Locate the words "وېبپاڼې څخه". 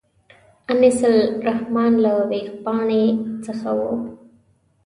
2.29-3.69